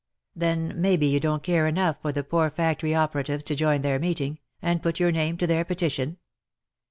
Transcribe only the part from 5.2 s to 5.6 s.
to